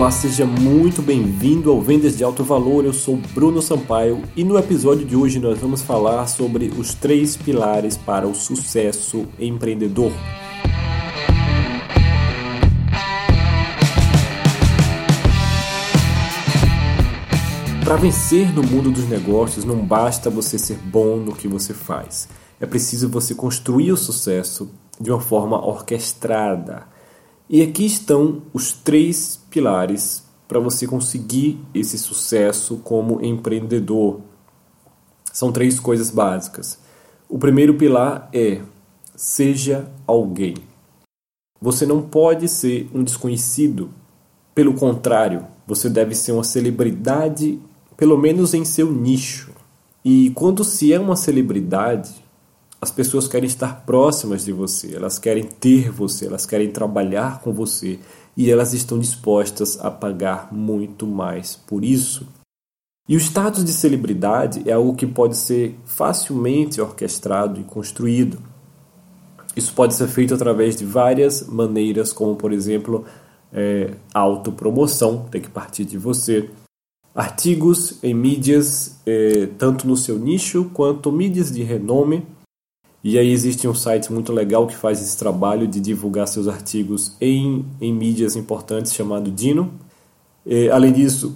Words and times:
Olá, 0.00 0.10
seja 0.10 0.46
muito 0.46 1.02
bem-vindo 1.02 1.70
ao 1.70 1.78
Vendas 1.78 2.16
de 2.16 2.24
Alto 2.24 2.42
Valor. 2.42 2.86
Eu 2.86 2.92
sou 2.94 3.18
Bruno 3.34 3.60
Sampaio 3.60 4.22
e 4.34 4.42
no 4.42 4.58
episódio 4.58 5.04
de 5.04 5.14
hoje 5.14 5.38
nós 5.38 5.58
vamos 5.58 5.82
falar 5.82 6.26
sobre 6.26 6.68
os 6.68 6.94
três 6.94 7.36
pilares 7.36 7.98
para 7.98 8.26
o 8.26 8.34
sucesso 8.34 9.26
empreendedor. 9.38 10.10
Para 17.84 17.96
vencer 17.96 18.54
no 18.54 18.62
mundo 18.62 18.90
dos 18.90 19.06
negócios, 19.06 19.66
não 19.66 19.84
basta 19.84 20.30
você 20.30 20.58
ser 20.58 20.78
bom 20.78 21.16
no 21.16 21.34
que 21.34 21.46
você 21.46 21.74
faz. 21.74 22.26
É 22.58 22.64
preciso 22.64 23.06
você 23.10 23.34
construir 23.34 23.92
o 23.92 23.98
sucesso 23.98 24.70
de 24.98 25.10
uma 25.10 25.20
forma 25.20 25.62
orquestrada. 25.62 26.88
E 27.52 27.62
aqui 27.62 27.84
estão 27.84 28.42
os 28.54 28.72
três 28.72 29.40
pilares 29.50 30.22
para 30.46 30.60
você 30.60 30.86
conseguir 30.86 31.58
esse 31.74 31.98
sucesso 31.98 32.76
como 32.76 33.20
empreendedor. 33.24 34.20
São 35.32 35.50
três 35.50 35.80
coisas 35.80 36.10
básicas. 36.10 36.78
O 37.28 37.40
primeiro 37.40 37.74
pilar 37.74 38.28
é 38.32 38.60
seja 39.16 39.90
alguém. 40.06 40.54
Você 41.60 41.84
não 41.84 42.00
pode 42.00 42.46
ser 42.48 42.88
um 42.94 43.02
desconhecido. 43.02 43.90
Pelo 44.54 44.74
contrário, 44.74 45.44
você 45.66 45.90
deve 45.90 46.14
ser 46.14 46.30
uma 46.30 46.44
celebridade 46.44 47.60
pelo 47.96 48.16
menos 48.16 48.54
em 48.54 48.64
seu 48.64 48.92
nicho. 48.92 49.50
E 50.04 50.30
quando 50.36 50.62
se 50.62 50.92
é 50.92 51.00
uma 51.00 51.16
celebridade, 51.16 52.14
as 52.80 52.90
pessoas 52.90 53.28
querem 53.28 53.46
estar 53.46 53.84
próximas 53.84 54.44
de 54.44 54.52
você, 54.52 54.94
elas 54.94 55.18
querem 55.18 55.44
ter 55.44 55.90
você, 55.90 56.26
elas 56.26 56.46
querem 56.46 56.70
trabalhar 56.70 57.40
com 57.40 57.52
você 57.52 57.98
e 58.36 58.50
elas 58.50 58.72
estão 58.72 58.98
dispostas 58.98 59.78
a 59.80 59.90
pagar 59.90 60.52
muito 60.52 61.06
mais 61.06 61.56
por 61.56 61.84
isso. 61.84 62.26
E 63.08 63.16
o 63.16 63.20
status 63.20 63.64
de 63.64 63.72
celebridade 63.72 64.62
é 64.68 64.72
algo 64.72 64.94
que 64.94 65.06
pode 65.06 65.36
ser 65.36 65.78
facilmente 65.84 66.80
orquestrado 66.80 67.60
e 67.60 67.64
construído. 67.64 68.38
Isso 69.56 69.74
pode 69.74 69.94
ser 69.94 70.06
feito 70.06 70.32
através 70.32 70.76
de 70.76 70.84
várias 70.84 71.46
maneiras, 71.46 72.12
como 72.12 72.36
por 72.36 72.52
exemplo, 72.52 73.04
é, 73.52 73.94
autopromoção, 74.14 75.26
tem 75.30 75.40
que 75.40 75.50
partir 75.50 75.84
de 75.84 75.98
você 75.98 76.48
artigos 77.14 78.02
em 78.02 78.14
mídias, 78.14 79.00
eh, 79.06 79.48
tanto 79.58 79.86
no 79.86 79.96
seu 79.96 80.18
nicho 80.18 80.70
quanto 80.72 81.10
mídias 81.10 81.50
de 81.50 81.62
renome. 81.62 82.26
E 83.02 83.18
aí 83.18 83.30
existe 83.30 83.66
um 83.66 83.74
site 83.74 84.12
muito 84.12 84.32
legal 84.32 84.66
que 84.66 84.76
faz 84.76 85.00
esse 85.00 85.16
trabalho 85.16 85.66
de 85.66 85.80
divulgar 85.80 86.28
seus 86.28 86.46
artigos 86.46 87.16
em, 87.20 87.64
em 87.80 87.92
mídias 87.92 88.36
importantes 88.36 88.92
chamado 88.92 89.30
Dino. 89.30 89.72
Eh, 90.46 90.68
além 90.68 90.92
disso, 90.92 91.34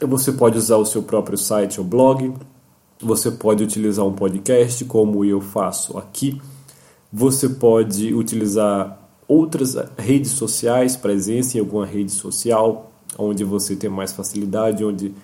você 0.00 0.32
pode 0.32 0.58
usar 0.58 0.76
o 0.76 0.84
seu 0.84 1.02
próprio 1.02 1.38
site 1.38 1.80
ou 1.80 1.86
blog, 1.86 2.34
você 3.00 3.30
pode 3.30 3.62
utilizar 3.62 4.04
um 4.04 4.12
podcast, 4.12 4.84
como 4.86 5.24
eu 5.24 5.40
faço 5.40 5.96
aqui. 5.96 6.40
Você 7.12 7.48
pode 7.48 8.12
utilizar 8.12 8.98
outras 9.28 9.76
redes 9.96 10.32
sociais, 10.32 10.96
presença 10.96 11.56
em 11.56 11.60
alguma 11.60 11.86
rede 11.86 12.10
social, 12.10 12.90
onde 13.16 13.44
você 13.44 13.76
tem 13.76 13.88
mais 13.88 14.12
facilidade, 14.12 14.84
onde 14.84 15.14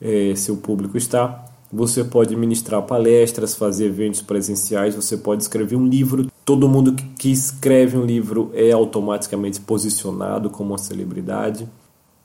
é, 0.00 0.34
seu 0.34 0.56
público 0.56 0.96
está. 0.96 1.44
Você 1.70 2.02
pode 2.02 2.34
ministrar 2.34 2.82
palestras, 2.82 3.54
fazer 3.54 3.86
eventos 3.86 4.22
presenciais, 4.22 4.94
você 4.94 5.18
pode 5.18 5.42
escrever 5.42 5.76
um 5.76 5.86
livro. 5.86 6.26
Todo 6.44 6.68
mundo 6.68 6.94
que 7.18 7.30
escreve 7.30 7.98
um 7.98 8.04
livro 8.06 8.50
é 8.54 8.72
automaticamente 8.72 9.60
posicionado 9.60 10.48
como 10.48 10.70
uma 10.70 10.78
celebridade. 10.78 11.68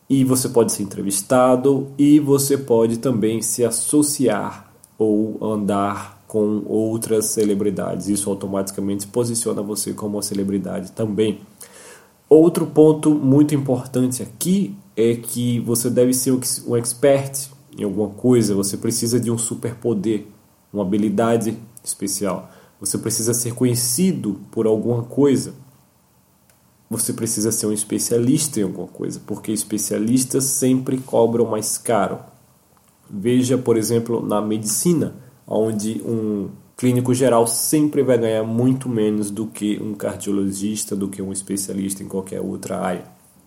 E 0.09 0.23
você 0.23 0.47
pode 0.47 0.71
ser 0.71 0.83
entrevistado 0.83 1.87
e 1.97 2.19
você 2.19 2.57
pode 2.57 2.97
também 2.99 3.41
se 3.41 3.65
associar 3.65 4.71
ou 4.97 5.37
andar 5.41 6.23
com 6.25 6.63
outras 6.65 7.25
celebridades. 7.25 8.07
Isso 8.07 8.29
automaticamente 8.29 9.07
posiciona 9.07 9.61
você 9.61 9.93
como 9.93 10.17
uma 10.17 10.23
celebridade 10.23 10.91
também. 10.93 11.41
Outro 12.29 12.65
ponto 12.65 13.11
muito 13.11 13.53
importante 13.53 14.23
aqui 14.23 14.75
é 14.95 15.15
que 15.15 15.59
você 15.59 15.89
deve 15.89 16.13
ser 16.13 16.31
um 16.65 16.75
expert 16.75 17.52
em 17.77 17.83
alguma 17.83 18.09
coisa, 18.09 18.55
você 18.55 18.77
precisa 18.77 19.19
de 19.19 19.31
um 19.31 19.37
superpoder, 19.37 20.25
uma 20.71 20.83
habilidade 20.83 21.57
especial. 21.83 22.49
Você 22.79 22.97
precisa 22.97 23.33
ser 23.33 23.53
conhecido 23.53 24.39
por 24.51 24.67
alguma 24.67 25.03
coisa. 25.03 25.53
Você 26.89 27.13
precisa 27.13 27.51
ser 27.51 27.65
um 27.65 27.71
especialista 27.71 28.59
em 28.59 28.63
alguma 28.63 28.87
coisa, 28.87 29.21
porque 29.25 29.51
especialistas 29.51 30.43
sempre 30.43 30.97
cobram 30.97 31.45
mais 31.45 31.77
caro. 31.77 32.19
Veja, 33.09 33.57
por 33.57 33.77
exemplo, 33.77 34.25
na 34.25 34.41
medicina, 34.41 35.15
onde 35.47 36.01
um 36.05 36.49
clínico 36.75 37.13
geral 37.13 37.47
sempre 37.47 38.03
vai 38.03 38.17
ganhar 38.17 38.43
muito 38.43 38.89
menos 38.89 39.31
do 39.31 39.47
que 39.47 39.79
um 39.81 39.93
cardiologista, 39.93 40.95
do 40.95 41.07
que 41.07 41.21
um 41.21 41.31
especialista 41.31 42.03
em 42.03 42.07
qualquer 42.07 42.41
outra 42.41 42.79
área. 42.79 43.05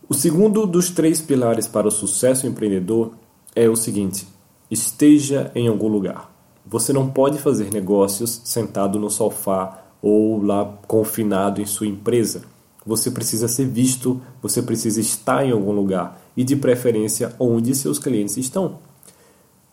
O 0.08 0.14
segundo 0.14 0.66
dos 0.66 0.91
três 0.91 1.20
pilares 1.20 1.66
para 1.66 1.88
o 1.88 1.91
sucesso 1.91 2.47
empreendedor 2.47 3.12
é 3.56 3.69
o 3.69 3.75
seguinte: 3.75 4.28
esteja 4.71 5.50
em 5.55 5.67
algum 5.67 5.89
lugar. 5.89 6.31
Você 6.65 6.93
não 6.93 7.09
pode 7.09 7.39
fazer 7.39 7.72
negócios 7.72 8.43
sentado 8.44 8.99
no 8.99 9.11
sofá 9.11 9.84
ou 10.03 10.43
lá 10.43 10.78
confinado 10.87 11.61
em 11.61 11.67
sua 11.67 11.87
empresa. 11.87 12.43
Você 12.84 13.11
precisa 13.11 13.49
ser 13.49 13.67
visto, 13.67 14.21
você 14.41 14.62
precisa 14.62 15.00
estar 15.00 15.44
em 15.44 15.50
algum 15.50 15.72
lugar 15.72 16.21
e, 16.37 16.44
de 16.44 16.55
preferência, 16.55 17.34
onde 17.39 17.75
seus 17.75 17.99
clientes 17.99 18.37
estão. 18.37 18.78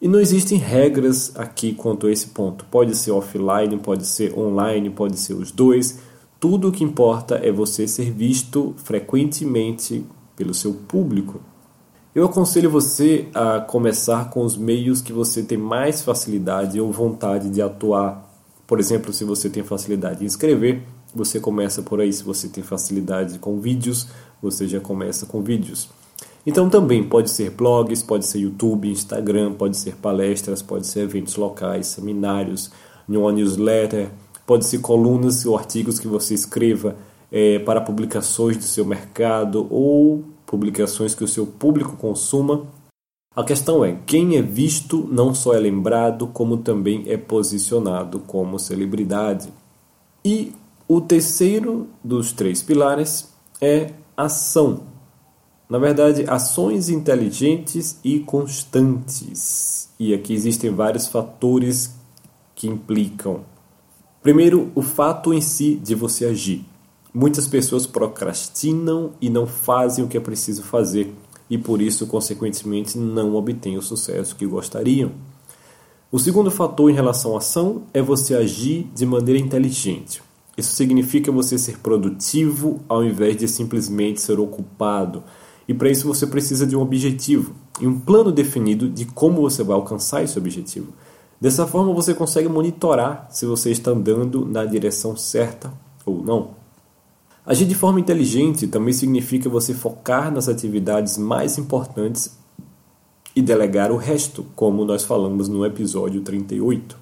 E 0.01 0.07
não 0.07 0.19
existem 0.19 0.57
regras 0.57 1.31
aqui 1.35 1.73
quanto 1.73 2.07
a 2.07 2.11
esse 2.11 2.27
ponto. 2.27 2.65
Pode 2.65 2.95
ser 2.95 3.11
offline, 3.11 3.77
pode 3.77 4.05
ser 4.07 4.38
online, 4.38 4.89
pode 4.89 5.17
ser 5.17 5.33
os 5.33 5.51
dois. 5.51 6.00
Tudo 6.39 6.69
o 6.69 6.71
que 6.71 6.83
importa 6.83 7.35
é 7.35 7.51
você 7.51 7.88
ser 7.88 8.11
visto 8.11 8.73
frequentemente 8.77 10.03
pelo 10.35 10.53
seu 10.53 10.73
público. 10.73 11.39
Eu 12.16 12.25
aconselho 12.25 12.69
você 12.69 13.28
a 13.34 13.59
começar 13.59 14.29
com 14.29 14.44
os 14.44 14.56
meios 14.56 15.01
que 15.01 15.12
você 15.12 15.41
tem 15.41 15.57
mais 15.57 16.03
facilidade 16.03 16.79
ou 16.79 16.91
vontade 16.91 17.50
de 17.50 17.59
atuar. 17.59 18.31
Por 18.68 18.79
exemplo, 18.79 19.12
se 19.12 19.24
você 19.24 19.50
tem 19.50 19.63
facilidade 19.63 20.24
em 20.24 20.28
escrever, 20.28 20.84
você 21.16 21.40
começa 21.40 21.81
por 21.81 22.00
aí. 22.00 22.13
Se 22.13 22.24
você 22.24 22.47
tem 22.47 22.63
facilidade 22.63 23.40
com 23.40 23.59
vídeos, 23.59 24.07
você 24.40 24.68
já 24.68 24.79
começa 24.79 25.25
com 25.25 25.41
vídeos. 25.41 25.90
Então 26.46 26.69
também 26.69 27.03
pode 27.03 27.31
ser 27.31 27.50
blogs, 27.50 28.03
pode 28.03 28.28
ser 28.28 28.41
YouTube, 28.41 28.91
Instagram, 28.91 29.53
pode 29.53 29.75
ser 29.75 29.95
palestras, 29.95 30.62
pode 30.62 30.85
ser 30.85 31.00
eventos 31.00 31.35
locais, 31.35 31.88
seminários, 31.88 32.69
uma 33.09 33.31
newsletter, 33.31 34.12
pode 34.45 34.66
ser 34.66 34.81
colunas 34.81 35.47
ou 35.47 35.57
artigos 35.57 35.97
que 35.97 36.07
você 36.07 36.35
escreva 36.35 36.95
é, 37.31 37.57
para 37.57 37.81
publicações 37.81 38.56
do 38.56 38.63
seu 38.66 38.85
mercado 38.85 39.66
ou 39.72 40.24
publicações 40.53 41.15
que 41.15 41.23
o 41.23 41.27
seu 41.27 41.47
público 41.47 41.97
consuma. 41.97 42.67
A 43.35 43.43
questão 43.43 43.83
é: 43.83 43.97
quem 44.05 44.37
é 44.37 44.41
visto 44.43 45.09
não 45.11 45.33
só 45.33 45.55
é 45.55 45.59
lembrado, 45.59 46.27
como 46.27 46.57
também 46.57 47.05
é 47.07 47.17
posicionado 47.17 48.19
como 48.19 48.59
celebridade. 48.59 49.51
E 50.23 50.53
o 50.87 51.01
terceiro 51.01 51.87
dos 52.03 52.31
três 52.31 52.61
pilares 52.61 53.33
é 53.59 53.93
ação. 54.15 54.83
Na 55.67 55.79
verdade, 55.79 56.23
ações 56.27 56.87
inteligentes 56.87 57.99
e 58.03 58.19
constantes. 58.19 59.89
E 59.99 60.13
aqui 60.13 60.33
existem 60.35 60.69
vários 60.69 61.07
fatores 61.07 61.95
que 62.53 62.67
implicam. 62.67 63.39
Primeiro, 64.21 64.71
o 64.75 64.83
fato 64.83 65.33
em 65.33 65.41
si 65.41 65.73
de 65.83 65.95
você 65.95 66.25
agir. 66.25 66.63
Muitas 67.13 67.48
pessoas 67.48 67.86
procrastinam 67.86 69.12
e 69.21 69.30
não 69.30 69.45
fazem 69.45 70.04
o 70.04 70.07
que 70.07 70.18
é 70.18 70.19
preciso 70.19 70.63
fazer 70.63 71.13
e 71.50 71.57
por 71.57 71.81
isso, 71.81 72.07
consequentemente, 72.07 72.98
não 72.98 73.36
obtêm 73.36 73.77
o 73.77 73.81
sucesso 73.81 74.36
que 74.36 74.45
gostariam. 74.45 75.12
O 76.12 76.18
segundo 76.18 76.50
fator 76.50 76.89
em 76.89 76.94
relação 76.95 77.36
à 77.36 77.38
ação 77.38 77.83
é 77.94 78.01
você 78.01 78.33
agir 78.33 78.89
de 78.95 79.06
maneira 79.06 79.39
inteligente. 79.39 80.24
Isso 80.57 80.75
significa 80.75 81.31
você 81.31 81.57
ser 81.57 81.77
produtivo 81.80 82.81
ao 82.89 83.04
invés 83.04 83.38
de 83.38 83.48
simplesmente 83.48 84.19
ser 84.19 84.39
ocupado. 84.39 85.24
E 85.68 85.74
para 85.74 85.92
isso 85.92 86.07
você 86.07 86.25
precisa 86.25 86.66
de 86.66 86.75
um 86.75 86.81
objetivo 86.81 87.54
e 87.80 87.86
um 87.86 88.00
plano 88.00 88.31
definido 88.31 88.89
de 88.89 89.06
como 89.06 89.42
você 89.42 89.63
vai 89.63 89.75
alcançar 89.75 90.24
esse 90.24 90.38
objetivo. 90.38 90.94
Dessa 91.39 91.68
forma 91.68 91.94
você 91.94 92.13
consegue 92.13 92.50
monitorar 92.50 93.27
se 93.30 93.45
você 93.45 93.69
está 93.71 93.92
andando 93.92 94.45
na 94.45 94.66
direção 94.66 95.16
certa 95.16 95.74
ou 96.06 96.24
não. 96.24 96.62
Agir 97.45 97.66
de 97.68 97.75
forma 97.75 98.00
inteligente 98.00 98.68
também 98.68 98.94
significa 98.94 99.50
você 99.50 99.74
focar 99.74 100.31
nas 100.31 100.48
atividades 100.48 101.18
mais 101.18 101.57
importantes 101.57 102.38
e 103.36 103.42
delegar 103.42 103.92
o 103.92 103.98
resto, 103.98 104.45
como 104.56 104.86
nós 104.86 105.04
falamos 105.04 105.50
no 105.50 105.66
episódio 105.66 106.22
38. 106.22 106.98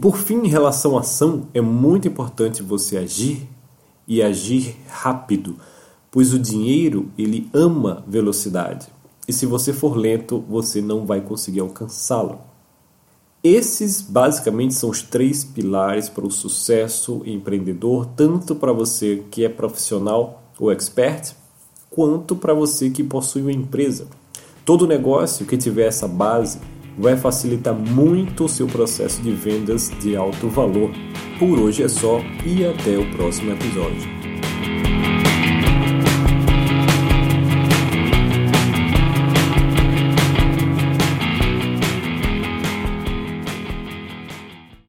Por 0.00 0.16
fim, 0.16 0.40
em 0.44 0.48
relação 0.48 0.96
à 0.96 1.00
ação, 1.00 1.48
é 1.54 1.60
muito 1.60 2.08
importante 2.08 2.62
você 2.62 2.96
agir 2.96 3.48
e 4.06 4.20
agir 4.20 4.76
rápido, 4.88 5.56
pois 6.10 6.32
o 6.32 6.38
dinheiro 6.38 7.08
ele 7.16 7.48
ama 7.54 8.02
velocidade. 8.08 8.88
E 9.28 9.32
se 9.32 9.46
você 9.46 9.72
for 9.72 9.96
lento, 9.96 10.40
você 10.48 10.82
não 10.82 11.06
vai 11.06 11.20
conseguir 11.20 11.60
alcançá-lo. 11.60 12.40
Esses 13.44 14.00
basicamente 14.00 14.72
são 14.72 14.88
os 14.88 15.02
três 15.02 15.44
pilares 15.44 16.08
para 16.08 16.26
o 16.26 16.30
sucesso 16.30 17.20
empreendedor, 17.26 18.06
tanto 18.16 18.54
para 18.54 18.72
você 18.72 19.22
que 19.30 19.44
é 19.44 19.50
profissional 19.50 20.42
ou 20.58 20.72
expert, 20.72 21.32
quanto 21.90 22.34
para 22.34 22.54
você 22.54 22.88
que 22.88 23.04
possui 23.04 23.42
uma 23.42 23.52
empresa. 23.52 24.06
Todo 24.64 24.86
negócio 24.86 25.44
que 25.44 25.58
tiver 25.58 25.88
essa 25.88 26.08
base 26.08 26.58
vai 26.96 27.18
facilitar 27.18 27.74
muito 27.74 28.46
o 28.46 28.48
seu 28.48 28.66
processo 28.66 29.20
de 29.20 29.32
vendas 29.32 29.90
de 30.00 30.16
alto 30.16 30.48
valor. 30.48 30.90
Por 31.38 31.58
hoje 31.58 31.82
é 31.82 31.88
só 31.88 32.20
e 32.46 32.64
até 32.64 32.96
o 32.96 33.10
próximo 33.14 33.52
episódio. 33.52 34.23